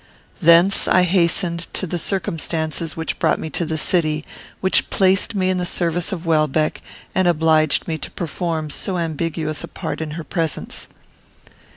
[0.41, 4.25] Thence I hastened to the circumstances which brought me to the city;
[4.59, 6.81] which placed me in the service of Welbeck,
[7.13, 10.87] and obliged me to perform so ambiguous a part in her presence.